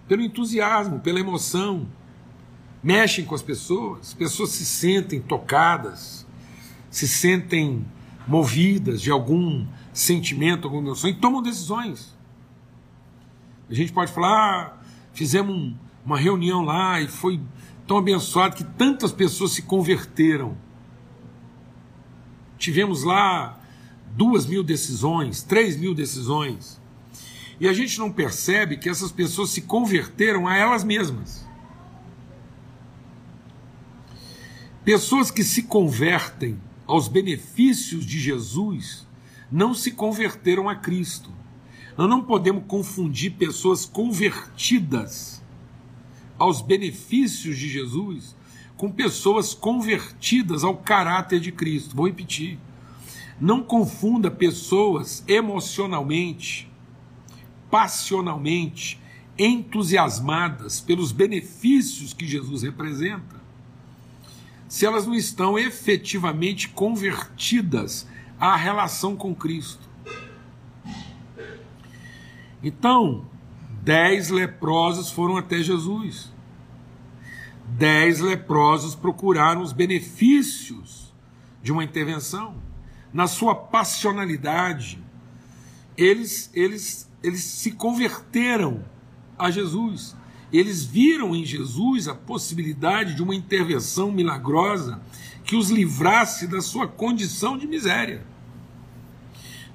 pelo 0.08 0.22
entusiasmo, 0.22 0.98
pela 1.00 1.20
emoção. 1.20 1.86
Mexem 2.82 3.24
com 3.24 3.34
as 3.34 3.42
pessoas, 3.42 4.08
as 4.08 4.14
pessoas 4.14 4.50
se 4.50 4.64
sentem 4.64 5.20
tocadas, 5.20 6.26
se 6.90 7.06
sentem 7.06 7.86
movidas 8.26 9.00
de 9.00 9.10
algum 9.10 9.64
sentimento, 9.92 10.66
alguma 10.66 10.88
emoção 10.88 11.08
e 11.08 11.14
tomam 11.14 11.40
decisões. 11.40 12.12
A 13.70 13.74
gente 13.74 13.92
pode 13.92 14.12
falar, 14.12 14.30
ah, 14.30 14.82
fizemos 15.12 15.74
uma 16.04 16.18
reunião 16.18 16.64
lá 16.64 17.00
e 17.00 17.08
foi 17.08 17.40
tão 17.86 17.98
abençoado 17.98 18.56
que 18.56 18.64
tantas 18.64 19.12
pessoas 19.12 19.52
se 19.52 19.62
converteram. 19.62 20.56
Tivemos 22.58 23.02
lá 23.02 23.60
duas 24.14 24.46
mil 24.46 24.62
decisões, 24.62 25.42
três 25.42 25.76
mil 25.76 25.94
decisões. 25.94 26.80
E 27.60 27.68
a 27.68 27.72
gente 27.72 27.98
não 27.98 28.10
percebe 28.10 28.76
que 28.76 28.88
essas 28.88 29.12
pessoas 29.12 29.50
se 29.50 29.62
converteram 29.62 30.48
a 30.48 30.56
elas 30.56 30.82
mesmas. 30.84 31.46
Pessoas 34.84 35.30
que 35.30 35.44
se 35.44 35.62
convertem 35.62 36.60
aos 36.86 37.06
benefícios 37.06 38.04
de 38.04 38.18
Jesus 38.18 39.06
não 39.50 39.74
se 39.74 39.92
converteram 39.92 40.68
a 40.68 40.74
Cristo. 40.74 41.32
Nós 41.96 42.08
não 42.08 42.22
podemos 42.22 42.64
confundir 42.66 43.32
pessoas 43.32 43.84
convertidas 43.84 45.42
aos 46.38 46.62
benefícios 46.62 47.56
de 47.58 47.68
Jesus 47.68 48.34
com 48.76 48.90
pessoas 48.90 49.54
convertidas 49.54 50.64
ao 50.64 50.76
caráter 50.76 51.38
de 51.38 51.52
Cristo. 51.52 51.94
Vou 51.94 52.06
repetir. 52.06 52.58
Não 53.40 53.62
confunda 53.62 54.30
pessoas 54.30 55.24
emocionalmente 55.28 56.72
passionalmente, 57.72 59.00
entusiasmadas 59.38 60.78
pelos 60.78 61.10
benefícios 61.10 62.12
que 62.12 62.26
Jesus 62.26 62.62
representa, 62.62 63.40
se 64.68 64.84
elas 64.84 65.06
não 65.06 65.14
estão 65.14 65.58
efetivamente 65.58 66.68
convertidas 66.68 68.06
à 68.38 68.56
relação 68.56 69.16
com 69.16 69.34
Cristo. 69.34 69.88
Então, 72.62 73.26
Dez 73.82 74.28
leprosos 74.28 75.10
foram 75.10 75.36
até 75.36 75.60
Jesus. 75.60 76.32
Dez 77.66 78.20
leprosos 78.20 78.94
procuraram 78.94 79.60
os 79.60 79.72
benefícios 79.72 81.12
de 81.60 81.72
uma 81.72 81.82
intervenção. 81.82 82.54
Na 83.12 83.26
sua 83.26 83.56
passionalidade, 83.56 85.02
eles, 85.96 86.48
eles, 86.54 87.10
eles 87.24 87.42
se 87.42 87.72
converteram 87.72 88.84
a 89.36 89.50
Jesus. 89.50 90.14
Eles 90.52 90.84
viram 90.84 91.34
em 91.34 91.44
Jesus 91.44 92.06
a 92.06 92.14
possibilidade 92.14 93.16
de 93.16 93.22
uma 93.22 93.34
intervenção 93.34 94.12
milagrosa 94.12 95.02
que 95.42 95.56
os 95.56 95.70
livrasse 95.70 96.46
da 96.46 96.60
sua 96.60 96.86
condição 96.86 97.58
de 97.58 97.66
miséria. 97.66 98.24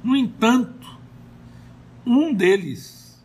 No 0.01 0.15
entanto, 0.15 0.76
um 2.07 2.33
deles 2.33 3.21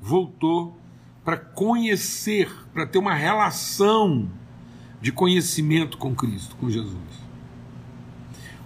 voltou 0.00 0.78
para 1.24 1.36
conhecer, 1.36 2.50
para 2.72 2.86
ter 2.86 2.98
uma 2.98 3.14
relação 3.14 4.30
de 5.00 5.10
conhecimento 5.10 5.96
com 5.96 6.14
Cristo, 6.14 6.54
com 6.56 6.68
Jesus. 6.68 6.98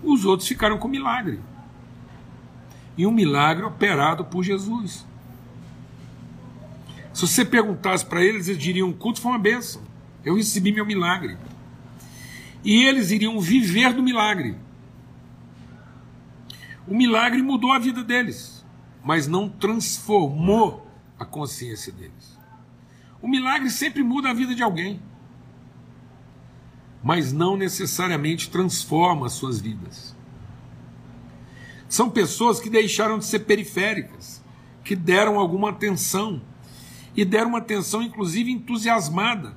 Os 0.03 0.25
outros 0.25 0.49
ficaram 0.49 0.79
com 0.79 0.89
milagre. 0.89 1.41
E 2.97 3.07
um 3.07 3.13
milagre 3.13 3.65
operado 3.65 4.25
por 4.25 4.43
Jesus. 4.43 5.07
Se 7.13 7.27
você 7.27 7.45
perguntasse 7.45 8.05
para 8.05 8.23
eles, 8.25 8.49
eles 8.49 8.61
diriam: 8.61 8.91
o 8.91 8.95
culto 8.95 9.21
foi 9.21 9.33
uma 9.33 9.39
bênção. 9.39 9.83
Eu 10.25 10.37
recebi 10.37 10.73
meu 10.73 10.85
milagre. 10.85 11.37
E 12.65 12.85
eles 12.85 13.11
iriam 13.11 13.39
viver 13.41 13.93
do 13.93 14.03
milagre. 14.03 14.57
O 16.87 16.95
milagre 16.95 17.43
mudou 17.43 17.73
a 17.73 17.79
vida 17.79 18.05
deles, 18.05 18.64
mas 19.05 19.29
não 19.29 19.49
transformou 19.49 20.91
a 21.19 21.25
consciência 21.27 21.93
deles. 21.93 22.39
O 23.21 23.29
milagre 23.29 23.71
sempre 23.71 24.03
muda 24.03 24.31
a 24.31 24.35
vida 24.35 24.55
de 24.55 24.63
alguém, 24.63 25.01
mas 27.03 27.33
não 27.33 27.57
necessariamente 27.57 28.49
transforma 28.49 29.27
as 29.27 29.35
suas 29.35 29.61
vidas. 29.61 30.17
São 31.87 32.09
pessoas 32.09 32.59
que 32.59 32.71
deixaram 32.71 33.19
de 33.19 33.27
ser 33.27 33.41
periféricas, 33.41 34.43
que 34.83 34.97
deram 34.97 35.39
alguma 35.39 35.69
atenção 35.71 36.41
e 37.15 37.25
deram 37.25 37.51
uma 37.51 37.59
atenção, 37.59 38.03
inclusive, 38.03 38.51
entusiasmada. 38.51 39.57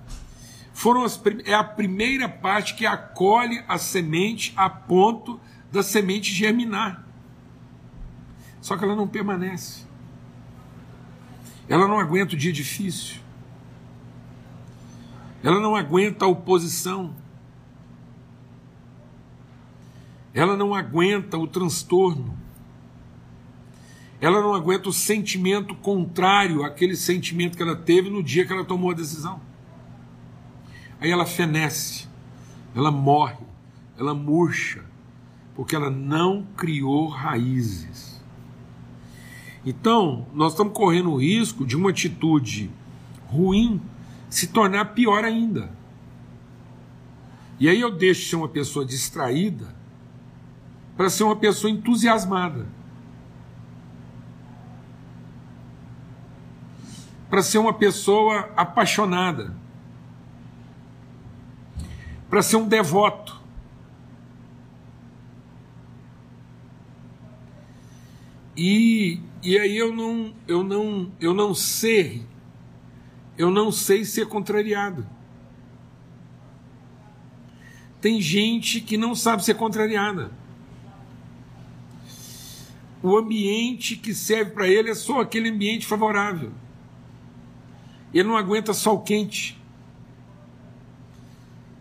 Foram 0.74 1.04
as, 1.04 1.20
é 1.46 1.54
a 1.54 1.64
primeira 1.64 2.30
parte 2.30 2.76
que 2.76 2.86
acolhe 2.86 3.64
a 3.68 3.78
semente 3.78 4.54
a 4.56 4.70
ponto 4.70 5.40
da 5.72 5.82
semente 5.82 6.34
germinar. 6.34 7.07
Só 8.68 8.76
que 8.76 8.84
ela 8.84 8.98
não 8.98 9.08
permanece. 9.08 9.86
Ela 11.70 11.88
não 11.88 11.98
aguenta 11.98 12.34
o 12.34 12.38
dia 12.38 12.52
difícil. 12.52 13.22
Ela 15.42 15.62
não 15.62 15.74
aguenta 15.74 16.26
a 16.26 16.28
oposição. 16.28 17.16
Ela 20.34 20.58
não 20.58 20.76
aguenta 20.76 21.38
o 21.38 21.48
transtorno 21.48 22.38
ela 24.20 24.42
não 24.42 24.56
aguenta 24.56 24.90
o 24.90 24.94
sentimento 24.94 25.76
contrário 25.76 26.64
àquele 26.64 26.96
sentimento 26.96 27.56
que 27.56 27.62
ela 27.62 27.76
teve 27.76 28.10
no 28.10 28.24
dia 28.24 28.46
que 28.48 28.52
ela 28.52 28.66
tomou 28.66 28.90
a 28.90 28.96
decisão. 28.96 29.40
Aí 31.00 31.12
ela 31.12 31.26
fenece, 31.26 32.08
ela 32.76 32.90
morre, 32.90 33.46
ela 33.96 34.16
murcha, 34.16 34.84
porque 35.56 35.76
ela 35.76 35.92
não 35.92 36.48
criou 36.58 37.08
raízes. 37.08 38.07
Então, 39.70 40.26
nós 40.34 40.54
estamos 40.54 40.72
correndo 40.72 41.12
o 41.12 41.18
risco 41.18 41.66
de 41.66 41.76
uma 41.76 41.90
atitude 41.90 42.72
ruim 43.28 43.82
se 44.30 44.48
tornar 44.48 44.94
pior 44.94 45.26
ainda. 45.26 45.70
E 47.60 47.68
aí 47.68 47.82
eu 47.82 47.92
deixo 47.92 48.22
de 48.22 48.30
ser 48.30 48.36
uma 48.38 48.48
pessoa 48.48 48.86
distraída 48.86 49.76
para 50.96 51.10
ser 51.10 51.26
uma 51.26 51.36
pessoa 51.36 51.70
entusiasmada. 51.70 52.78
para 57.30 57.42
ser 57.42 57.58
uma 57.58 57.74
pessoa 57.74 58.50
apaixonada, 58.56 59.54
para 62.30 62.42
ser 62.42 62.56
um 62.56 62.66
devoto. 62.66 63.37
E, 68.58 69.22
e 69.44 69.60
aí 69.60 69.78
eu 69.78 69.94
não, 69.94 70.34
eu 70.48 70.64
não, 70.64 71.12
eu 71.22 71.32
não 71.32 71.54
sei, 71.54 72.26
eu 73.38 73.52
não 73.52 73.72
sei 73.72 74.04
ser 74.04 74.28
contrariado. 74.28 75.08
Tem 78.02 78.20
gente 78.20 78.82
que 78.82 78.98
não 78.98 79.14
sabe 79.14 79.46
ser 79.46 79.54
contrariada. 79.54 80.32
O 83.04 83.16
ambiente 83.16 83.96
que 83.96 84.14
serve 84.14 84.52
para 84.52 84.68
ele 84.68 84.90
é 84.90 84.96
só 84.96 85.22
aquele 85.22 85.50
ambiente 85.50 85.86
favorável. 85.86 86.52
Ele 88.12 88.28
não 88.28 88.38
aguenta 88.38 88.74
sol 88.74 89.02
quente. 89.02 89.62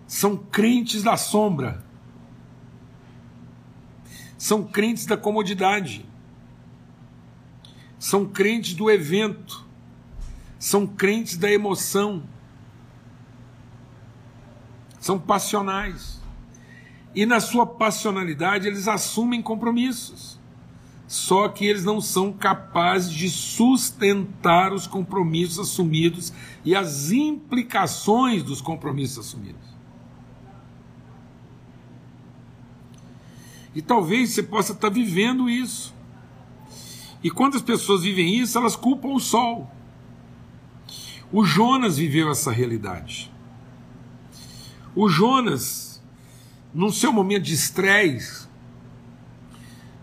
São 0.06 0.36
crentes 0.36 1.02
da 1.02 1.16
sombra. 1.16 1.82
São 4.36 4.62
crentes 4.62 5.06
da 5.06 5.16
comodidade. 5.16 6.04
São 8.06 8.24
crentes 8.24 8.74
do 8.74 8.88
evento. 8.88 9.66
São 10.60 10.86
crentes 10.86 11.36
da 11.36 11.50
emoção. 11.50 12.22
São 15.00 15.18
passionais. 15.18 16.20
E 17.14 17.26
na 17.26 17.40
sua 17.40 17.66
passionalidade 17.66 18.68
eles 18.68 18.86
assumem 18.86 19.42
compromissos 19.42 20.38
só 21.08 21.48
que 21.48 21.64
eles 21.64 21.84
não 21.84 22.00
são 22.00 22.32
capazes 22.32 23.12
de 23.12 23.30
sustentar 23.30 24.72
os 24.72 24.86
compromissos 24.88 25.58
assumidos 25.60 26.32
e 26.64 26.74
as 26.74 27.12
implicações 27.12 28.42
dos 28.42 28.60
compromissos 28.60 29.18
assumidos. 29.26 29.66
E 33.72 33.80
talvez 33.80 34.30
você 34.30 34.42
possa 34.42 34.72
estar 34.72 34.88
vivendo 34.88 35.48
isso. 35.48 35.95
E 37.22 37.30
quando 37.30 37.56
as 37.56 37.62
pessoas 37.62 38.02
vivem 38.02 38.34
isso, 38.38 38.56
elas 38.58 38.76
culpam 38.76 39.08
o 39.08 39.20
sol. 39.20 39.70
O 41.32 41.44
Jonas 41.44 41.96
viveu 41.98 42.30
essa 42.30 42.52
realidade. 42.52 43.32
O 44.94 45.08
Jonas, 45.08 46.02
no 46.72 46.92
seu 46.92 47.12
momento 47.12 47.42
de 47.42 47.54
estresse, 47.54 48.46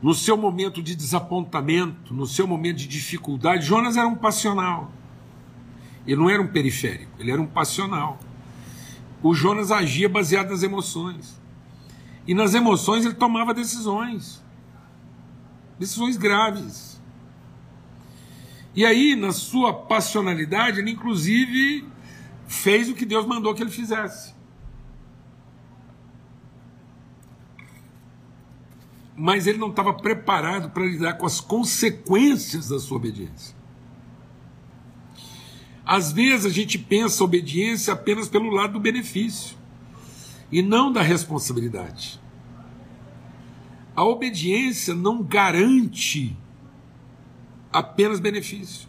no 0.02 0.14
seu 0.14 0.36
momento 0.36 0.84
de 0.84 0.96
desapontamento, 0.96 2.14
no 2.14 2.28
seu 2.28 2.46
momento 2.46 2.78
de 2.78 2.88
dificuldade, 2.88 3.66
Jonas 3.66 3.96
era 3.96 4.08
um 4.08 4.16
passional. 4.16 4.92
Ele 6.06 6.18
não 6.18 6.30
era 6.30 6.42
um 6.42 6.48
periférico, 6.48 7.14
ele 7.18 7.32
era 7.32 7.42
um 7.42 7.48
passional. 7.48 8.20
O 9.22 9.34
Jonas 9.34 9.72
agia 9.72 10.10
baseado 10.10 10.50
nas 10.50 10.62
emoções. 10.62 11.42
E 12.28 12.34
nas 12.34 12.54
emoções 12.54 13.06
ele 13.06 13.14
tomava 13.14 13.54
decisões. 13.54 14.44
Decisões 15.80 16.18
graves. 16.18 16.93
E 18.76 18.86
aí, 18.86 19.16
na 19.16 19.32
sua 19.32 19.74
passionalidade, 19.74 20.80
ele 20.80 20.92
inclusive 20.92 21.88
fez 22.48 22.90
o 22.90 22.96
que 22.96 23.06
Deus 23.06 23.26
mandou 23.26 23.54
que 23.54 23.62
ele 23.62 23.72
fizesse. 23.72 24.34
mas 29.16 29.48
ele 29.48 29.58
não 29.58 29.70
estava 29.70 29.94
preparado 29.94 30.72
para 30.72 30.86
lidar 30.86 31.14
com 31.14 31.26
as 31.26 31.40
consequências 31.40 32.70
da 32.70 32.80
sua 32.80 32.98
obediência. 32.98 33.56
Às 35.86 36.12
vezes 36.12 36.46
a 36.46 36.50
gente 36.50 36.78
pensa 36.78 37.24
a 37.24 37.26
obediência 37.26 37.94
apenas 37.94 38.30
pelo 38.30 38.50
lado 38.50 38.74
do 38.74 38.80
benefício 38.80 39.58
e 40.52 40.62
não 40.62 40.92
da 40.92 41.02
responsabilidade. 41.02 42.20
A 43.96 44.04
obediência 44.04 44.96
não 44.96 45.22
garante 45.22 46.36
apenas 47.74 48.20
benefício. 48.20 48.88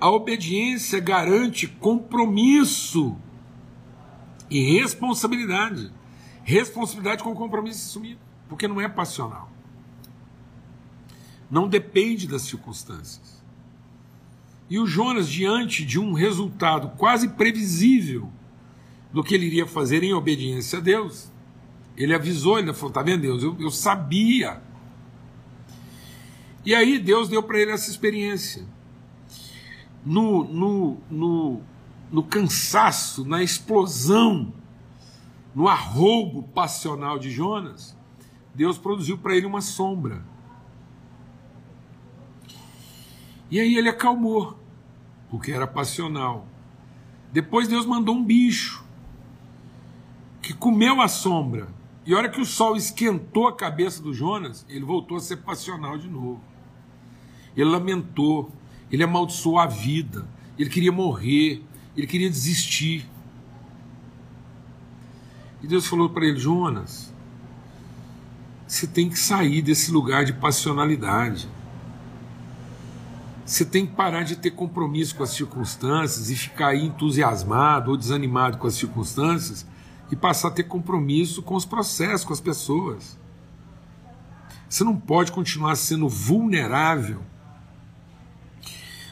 A 0.00 0.10
obediência 0.10 0.98
garante 1.00 1.66
compromisso 1.66 3.16
e 4.50 4.78
responsabilidade. 4.78 5.92
Responsabilidade 6.42 7.22
com 7.22 7.34
compromisso 7.34 7.88
assumido 7.88 8.28
porque 8.48 8.66
não 8.66 8.80
é 8.80 8.88
passional. 8.88 9.52
Não 11.50 11.68
depende 11.68 12.26
das 12.26 12.42
circunstâncias. 12.42 13.38
E 14.68 14.78
o 14.78 14.86
Jonas, 14.86 15.28
diante 15.28 15.84
de 15.84 15.98
um 15.98 16.12
resultado 16.12 16.90
quase 16.96 17.28
previsível 17.28 18.30
do 19.12 19.22
que 19.22 19.34
ele 19.34 19.46
iria 19.46 19.66
fazer 19.66 20.02
em 20.02 20.12
obediência 20.12 20.78
a 20.78 20.82
Deus, 20.82 21.30
ele 21.96 22.14
avisou, 22.14 22.58
ele 22.58 22.72
falou: 22.74 22.88
Está 22.88 23.02
vendo, 23.02 23.22
Deus? 23.22 23.42
Eu, 23.42 23.56
eu 23.58 23.70
sabia. 23.70 24.62
E 26.68 26.74
aí 26.74 26.98
Deus 26.98 27.30
deu 27.30 27.42
para 27.42 27.58
ele 27.58 27.70
essa 27.70 27.90
experiência. 27.90 28.62
no, 30.04 30.44
no, 30.44 30.98
no, 31.10 31.62
no 32.12 32.22
cansaço, 32.22 33.24
na 33.24 33.42
explosão, 33.42 34.52
no 35.54 35.66
arroubo 35.66 36.42
passional 36.42 37.18
de 37.18 37.30
Jonas, 37.30 37.96
Deus 38.54 38.76
produziu 38.76 39.16
para 39.16 39.34
ele 39.34 39.46
uma 39.46 39.62
sombra. 39.62 40.22
E 43.50 43.58
aí 43.58 43.74
ele 43.74 43.88
acalmou, 43.88 44.60
porque 45.30 45.50
era 45.50 45.66
passional. 45.66 46.46
Depois 47.32 47.66
Deus 47.66 47.86
mandou 47.86 48.14
um 48.14 48.22
bicho 48.22 48.84
que 50.42 50.52
comeu 50.52 51.00
a 51.00 51.08
sombra. 51.08 51.68
E 52.04 52.12
a 52.12 52.18
hora 52.18 52.28
que 52.28 52.42
o 52.42 52.44
sol 52.44 52.76
esquentou 52.76 53.48
a 53.48 53.56
cabeça 53.56 54.02
do 54.02 54.12
Jonas, 54.12 54.66
ele 54.68 54.84
voltou 54.84 55.16
a 55.16 55.20
ser 55.20 55.38
passional 55.38 55.96
de 55.96 56.08
novo. 56.08 56.42
Ele 57.58 57.68
lamentou, 57.68 58.52
ele 58.88 59.02
amaldiçoou 59.02 59.58
a 59.58 59.66
vida, 59.66 60.24
ele 60.56 60.70
queria 60.70 60.92
morrer, 60.92 61.60
ele 61.96 62.06
queria 62.06 62.30
desistir. 62.30 63.04
E 65.60 65.66
Deus 65.66 65.84
falou 65.88 66.08
para 66.08 66.24
ele: 66.24 66.38
Jonas, 66.38 67.12
você 68.64 68.86
tem 68.86 69.10
que 69.10 69.18
sair 69.18 69.60
desse 69.60 69.90
lugar 69.90 70.24
de 70.24 70.32
passionalidade. 70.34 71.48
Você 73.44 73.64
tem 73.64 73.86
que 73.86 73.94
parar 73.94 74.22
de 74.22 74.36
ter 74.36 74.52
compromisso 74.52 75.16
com 75.16 75.24
as 75.24 75.30
circunstâncias 75.30 76.30
e 76.30 76.36
ficar 76.36 76.68
aí 76.68 76.84
entusiasmado 76.84 77.90
ou 77.90 77.96
desanimado 77.96 78.58
com 78.58 78.68
as 78.68 78.74
circunstâncias 78.74 79.66
e 80.12 80.14
passar 80.14 80.48
a 80.48 80.52
ter 80.52 80.64
compromisso 80.64 81.42
com 81.42 81.56
os 81.56 81.64
processos, 81.64 82.24
com 82.24 82.32
as 82.32 82.40
pessoas. 82.40 83.18
Você 84.68 84.84
não 84.84 84.96
pode 84.96 85.32
continuar 85.32 85.74
sendo 85.74 86.08
vulnerável 86.08 87.20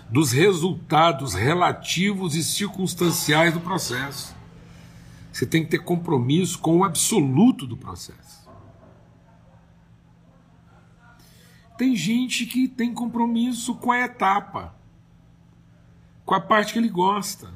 dos 0.09 0.33
resultados 0.33 1.35
relativos 1.35 2.35
e 2.35 2.43
circunstanciais 2.43 3.53
do 3.53 3.61
processo. 3.61 4.35
Você 5.33 5.45
tem 5.45 5.65
que 5.65 5.71
ter 5.71 5.81
compromisso 5.81 6.59
com 6.59 6.79
o 6.79 6.85
absoluto 6.85 7.67
do 7.67 7.77
processo. 7.77 8.47
Tem 11.77 11.95
gente 11.95 12.47
que 12.47 12.67
tem 12.67 12.95
compromisso 12.95 13.75
com 13.75 13.93
a 13.93 14.01
etapa, 14.01 14.75
com 16.25 16.35
a 16.35 16.41
parte 16.41 16.73
que 16.73 16.79
ele 16.79 16.89
gosta. 16.89 17.53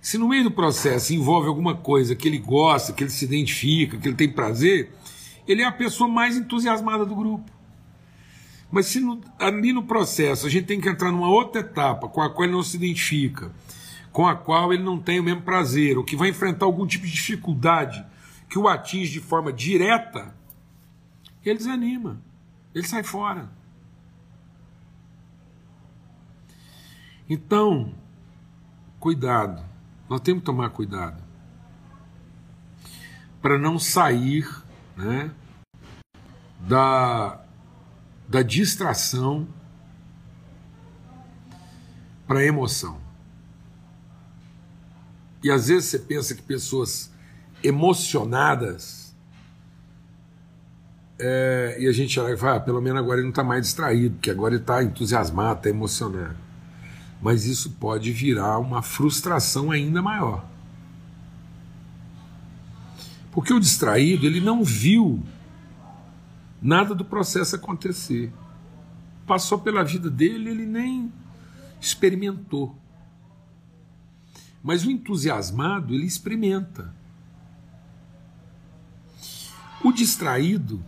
Se 0.00 0.18
no 0.18 0.28
meio 0.28 0.44
do 0.44 0.50
processo 0.50 1.14
envolve 1.14 1.48
alguma 1.48 1.74
coisa 1.74 2.14
que 2.14 2.28
ele 2.28 2.38
gosta, 2.38 2.92
que 2.92 3.04
ele 3.04 3.10
se 3.10 3.24
identifica, 3.24 3.96
que 3.96 4.08
ele 4.08 4.16
tem 4.16 4.30
prazer, 4.30 4.92
ele 5.46 5.62
é 5.62 5.64
a 5.64 5.72
pessoa 5.72 6.08
mais 6.08 6.36
entusiasmada 6.36 7.06
do 7.06 7.14
grupo. 7.14 7.50
Mas 8.72 8.86
se 8.86 9.00
no, 9.00 9.20
ali 9.38 9.70
no 9.70 9.82
processo 9.82 10.46
a 10.46 10.50
gente 10.50 10.64
tem 10.64 10.80
que 10.80 10.88
entrar 10.88 11.12
numa 11.12 11.28
outra 11.28 11.60
etapa 11.60 12.08
com 12.08 12.22
a 12.22 12.30
qual 12.30 12.44
ele 12.44 12.54
não 12.54 12.62
se 12.62 12.78
identifica, 12.78 13.52
com 14.10 14.26
a 14.26 14.34
qual 14.34 14.72
ele 14.72 14.82
não 14.82 14.98
tem 14.98 15.20
o 15.20 15.22
mesmo 15.22 15.42
prazer, 15.42 15.98
ou 15.98 16.02
que 16.04 16.16
vai 16.16 16.30
enfrentar 16.30 16.64
algum 16.64 16.86
tipo 16.86 17.04
de 17.04 17.12
dificuldade 17.12 18.02
que 18.48 18.58
o 18.58 18.66
atinge 18.66 19.12
de 19.12 19.20
forma 19.20 19.52
direta, 19.52 20.34
ele 21.44 21.58
desanima, 21.58 22.18
ele 22.74 22.86
sai 22.86 23.02
fora. 23.02 23.50
Então, 27.28 27.94
cuidado, 28.98 29.62
nós 30.08 30.20
temos 30.20 30.40
que 30.40 30.46
tomar 30.46 30.70
cuidado. 30.70 31.22
Para 33.42 33.58
não 33.58 33.78
sair 33.78 34.48
né, 34.96 35.30
da, 36.60 37.41
da 38.28 38.42
distração 38.42 39.46
para 42.26 42.40
a 42.40 42.44
emoção. 42.44 42.98
E 45.42 45.50
às 45.50 45.68
vezes 45.68 45.90
você 45.90 45.98
pensa 45.98 46.34
que 46.34 46.42
pessoas 46.42 47.10
emocionadas 47.62 49.02
é, 51.18 51.76
e 51.78 51.86
a 51.86 51.92
gente 51.92 52.18
vai, 52.18 52.56
ah, 52.56 52.60
pelo 52.60 52.80
menos 52.80 52.98
agora 52.98 53.18
ele 53.18 53.24
não 53.24 53.30
está 53.30 53.44
mais 53.44 53.62
distraído, 53.62 54.16
porque 54.16 54.30
agora 54.30 54.54
ele 54.54 54.62
está 54.62 54.82
entusiasmado, 54.82 55.58
está 55.58 55.70
emocionado. 55.70 56.36
Mas 57.20 57.44
isso 57.44 57.70
pode 57.78 58.10
virar 58.10 58.58
uma 58.58 58.82
frustração 58.82 59.70
ainda 59.70 60.02
maior. 60.02 60.44
Porque 63.30 63.52
o 63.52 63.60
distraído, 63.60 64.26
ele 64.26 64.40
não 64.40 64.64
viu 64.64 65.22
nada 66.62 66.94
do 66.94 67.04
processo 67.04 67.56
acontecer. 67.56 68.32
Passou 69.26 69.58
pela 69.58 69.82
vida 69.82 70.08
dele, 70.08 70.50
ele 70.50 70.66
nem 70.66 71.12
experimentou. 71.80 72.78
Mas 74.62 74.84
o 74.84 74.90
entusiasmado, 74.90 75.92
ele 75.92 76.06
experimenta. 76.06 76.94
O 79.82 79.90
distraído, 79.90 80.82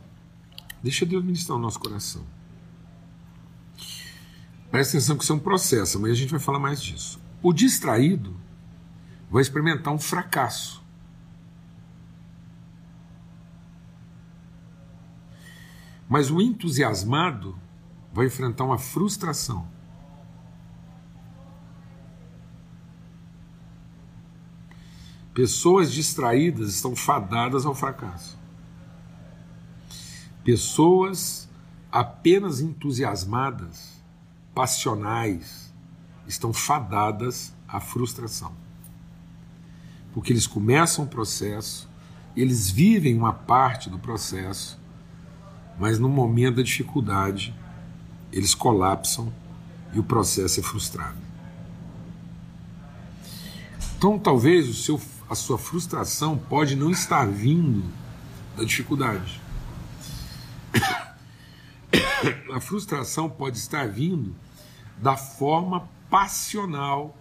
deixa 0.80 1.04
Deus 1.04 1.24
ministrar 1.24 1.58
o 1.58 1.60
nosso 1.60 1.80
coração. 1.80 2.24
Presta 4.70 4.96
atenção 4.96 5.16
que 5.16 5.24
isso 5.24 5.32
é 5.32 5.37
um 5.37 5.40
processo, 5.40 5.98
mas 5.98 6.12
a 6.12 6.14
gente 6.14 6.30
vai 6.30 6.38
falar 6.38 6.60
mais 6.60 6.80
disso. 6.80 7.20
O 7.42 7.52
distraído 7.52 8.37
vai 9.28 9.42
experimentar 9.42 9.92
um 9.92 9.98
fracasso. 9.98 10.84
Mas 16.09 16.31
o 16.31 16.40
entusiasmado 16.40 17.59
vai 18.12 18.27
enfrentar 18.27 18.64
uma 18.64 18.79
frustração. 18.79 19.67
Pessoas 25.35 25.93
distraídas 25.93 26.75
estão 26.75 26.95
fadadas 26.95 27.67
ao 27.67 27.75
fracasso. 27.75 28.38
Pessoas 30.45 31.49
apenas 31.90 32.61
entusiasmadas, 32.61 34.01
passionais, 34.55 35.73
estão 36.27 36.53
fadadas 36.53 37.53
à 37.67 37.81
frustração. 37.81 38.53
Porque 40.12 40.33
eles 40.33 40.47
começam 40.47 41.05
o 41.05 41.09
processo, 41.09 41.90
eles 42.37 42.71
vivem 42.71 43.17
uma 43.17 43.33
parte 43.33 43.90
do 43.90 43.99
processo, 43.99 44.81
mas 45.78 45.98
no 45.98 46.08
momento 46.08 46.56
da 46.56 46.62
dificuldade 46.62 47.54
eles 48.32 48.54
colapsam 48.54 49.32
e 49.92 49.98
o 49.98 50.02
processo 50.02 50.60
é 50.60 50.62
frustrado. 50.62 51.16
Então 53.96 54.18
talvez 54.18 54.68
o 54.68 54.74
seu, 54.74 55.00
a 55.30 55.34
sua 55.34 55.56
frustração 55.56 56.37
pode 56.37 56.74
não 56.74 56.90
estar 56.90 57.26
vindo 57.26 57.84
da 58.56 58.64
dificuldade. 58.64 59.40
A 62.52 62.60
frustração 62.60 63.28
pode 63.28 63.58
estar 63.58 63.87
vindo 63.87 64.34
da 64.96 65.16
forma 65.16 65.88
passional, 66.08 67.16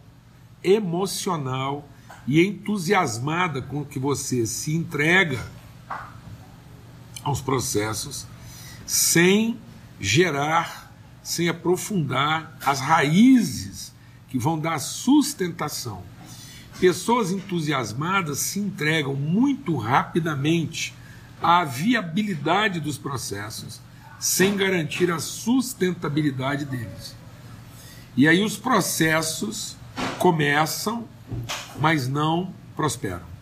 emocional 0.63 1.87
e 2.27 2.41
entusiasmada 2.45 3.61
com 3.61 3.83
que 3.83 3.99
você 3.99 4.45
se 4.45 4.73
entrega 4.73 5.45
aos 7.23 7.41
processos 7.41 8.27
sem 8.86 9.58
gerar, 10.00 10.91
sem 11.22 11.48
aprofundar 11.48 12.58
as 12.65 12.80
raízes 12.80 13.93
que 14.28 14.38
vão 14.38 14.60
dar 14.60 14.80
sustentação. 14.80 16.04
Pessoas 16.80 17.32
entusiasmadas 17.32 18.39
se 18.39 18.60
entregam 18.60 19.13
muito 19.15 19.78
rapidamente 19.78 20.93
à 21.41 21.63
viabilidade 21.63 22.80
dos 22.80 22.98
processos, 22.98 23.80
sem 24.19 24.58
garantir 24.58 25.12
a 25.12 25.19
sustentabilidade 25.19 26.65
deles. 26.65 27.15
E 28.17 28.28
aí 28.28 28.43
os 28.43 28.58
processos 28.58 29.78
começam, 30.17 31.08
mas 31.80 32.08
não 32.08 32.54
prosperam. 32.76 33.34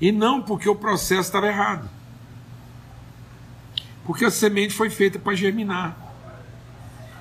E 0.00 0.12
não 0.12 0.42
porque 0.42 0.68
o 0.68 0.76
processo 0.76 1.22
estava 1.22 1.48
errado 1.48 1.95
porque 4.06 4.24
a 4.24 4.30
semente 4.30 4.72
foi 4.72 4.88
feita 4.88 5.18
para 5.18 5.34
germinar. 5.34 5.96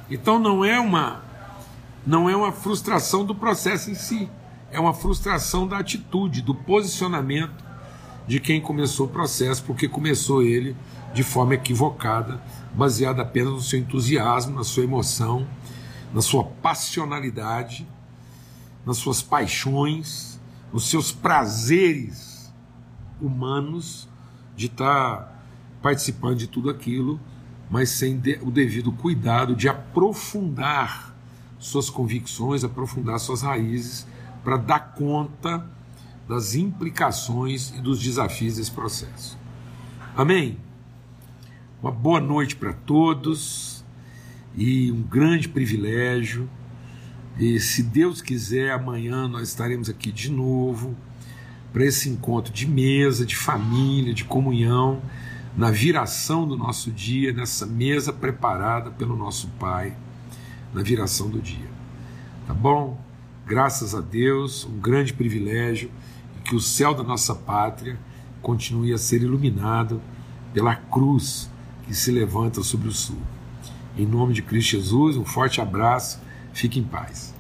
Então 0.10 0.38
não 0.38 0.64
é 0.64 0.80
uma 0.80 1.24
não 2.06 2.30
é 2.30 2.36
uma 2.36 2.52
frustração 2.52 3.26
do 3.26 3.34
processo 3.34 3.90
em 3.90 3.96
si, 3.96 4.30
é 4.72 4.80
uma 4.80 4.94
frustração 4.94 5.68
da 5.68 5.80
atitude, 5.80 6.44
do 6.44 6.54
posicionamento 6.54 7.66
de 8.28 8.40
quem 8.40 8.62
começou 8.62 9.08
o 9.08 9.10
processo, 9.10 9.64
porque 9.64 9.88
começou 9.88 10.44
ele 10.44 10.76
de 11.16 11.24
forma 11.24 11.56
equivocada, 11.56 12.40
baseada 12.74 13.24
apenas 13.24 13.54
no 13.54 13.62
seu 13.62 13.80
entusiasmo, 13.80 14.56
na 14.56 14.64
sua 14.64 14.84
emoção, 14.84 15.48
na 16.14 16.22
sua 16.22 16.44
passionalidade, 16.44 17.88
nas 18.86 18.98
suas 18.98 19.24
paixões, 19.24 20.40
nos 20.72 20.88
seus 20.88 21.12
prazeres 21.12 22.54
humanos 23.20 24.08
de 24.56 24.68
estar 24.68 25.18
tá 25.18 25.35
participando 25.86 26.40
de 26.40 26.48
tudo 26.48 26.72
aquilo, 26.72 27.20
mas 27.70 27.90
sem 27.90 28.20
o 28.42 28.50
devido 28.50 28.92
cuidado 28.92 29.56
de 29.56 29.70
aprofundar 29.70 31.16
suas 31.60 31.92
convicções, 31.92 32.64
aprofundar 32.64 33.20
suas 33.20 33.44
raízes 33.44 34.08
para 34.44 34.58
dar 34.58 34.80
conta 34.96 35.64
das 36.28 36.56
implicações 36.56 37.70
e 37.70 37.82
dos 37.82 38.02
desafios 38.02 38.56
desse 38.56 38.72
processo. 38.72 39.38
Amém? 40.18 40.58
Uma 41.80 41.92
boa 41.92 42.20
noite 42.20 42.56
para 42.56 42.74
todos 42.74 43.86
e 44.58 44.92
um 44.92 45.04
grande 45.04 45.48
privilégio. 45.48 46.50
E 47.38 47.60
se 47.60 47.84
Deus 47.84 48.24
quiser, 48.24 48.72
amanhã 48.72 49.28
nós 49.28 49.50
estaremos 49.50 49.88
aqui 49.88 50.12
de 50.12 50.32
novo 50.32 50.98
para 51.72 51.86
esse 51.86 52.10
encontro 52.10 52.52
de 52.52 52.66
mesa, 52.68 53.24
de 53.24 53.36
família, 53.36 54.16
de 54.16 54.26
comunhão, 54.26 55.00
na 55.58 55.72
viração 55.72 56.48
do 56.48 56.58
nosso 56.58 56.92
dia, 56.92 57.32
nessa 57.32 57.66
mesa 57.66 58.12
preparada 58.12 58.92
pelo 58.92 59.16
nosso 59.16 59.48
Pai, 59.60 59.96
na 60.74 60.82
viração 60.82 61.30
do 61.30 61.42
dia. 61.42 61.70
Tá 62.46 62.54
bom? 62.54 63.00
Graças 63.46 63.94
a 63.94 64.02
Deus, 64.02 64.66
um 64.66 64.80
grande 64.80 65.14
privilégio 65.14 65.92
e 66.38 66.42
que 66.42 66.56
o 66.56 66.60
céu 66.60 66.94
da 66.94 67.04
nossa 67.04 67.34
pátria 67.34 67.98
continue 68.42 68.92
a 68.92 68.98
ser 68.98 69.22
iluminado 69.22 70.02
pela 70.54 70.76
cruz 70.76 71.50
que 71.86 71.94
se 71.94 72.12
levanta 72.12 72.64
sobre 72.64 72.88
o 72.88 72.92
sul. 72.92 73.22
Em 73.98 74.06
nome 74.06 74.34
de 74.34 74.42
Cristo 74.42 74.72
Jesus, 74.72 75.16
um 75.16 75.24
forte 75.24 75.62
abraço, 75.62 76.20
fique 76.54 76.80
em 76.80 76.84
paz. 76.84 77.35